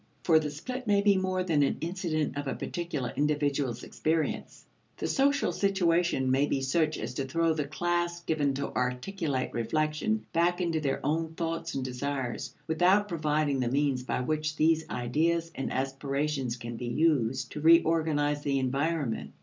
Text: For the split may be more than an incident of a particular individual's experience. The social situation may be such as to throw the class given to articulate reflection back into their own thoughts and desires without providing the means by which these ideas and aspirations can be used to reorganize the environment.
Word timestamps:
For 0.23 0.39
the 0.39 0.49
split 0.49 0.87
may 0.87 1.01
be 1.03 1.15
more 1.15 1.43
than 1.43 1.61
an 1.61 1.77
incident 1.79 2.35
of 2.35 2.47
a 2.47 2.55
particular 2.55 3.13
individual's 3.15 3.83
experience. 3.83 4.65
The 4.97 5.05
social 5.05 5.51
situation 5.51 6.31
may 6.31 6.47
be 6.47 6.59
such 6.59 6.97
as 6.97 7.13
to 7.13 7.25
throw 7.25 7.53
the 7.53 7.67
class 7.67 8.19
given 8.21 8.55
to 8.55 8.73
articulate 8.73 9.53
reflection 9.53 10.25
back 10.33 10.59
into 10.59 10.79
their 10.79 11.05
own 11.05 11.35
thoughts 11.35 11.75
and 11.75 11.85
desires 11.85 12.55
without 12.65 13.09
providing 13.09 13.59
the 13.59 13.69
means 13.69 14.01
by 14.01 14.21
which 14.21 14.55
these 14.55 14.89
ideas 14.89 15.51
and 15.53 15.71
aspirations 15.71 16.55
can 16.55 16.77
be 16.77 16.87
used 16.87 17.51
to 17.51 17.61
reorganize 17.61 18.41
the 18.41 18.57
environment. 18.57 19.33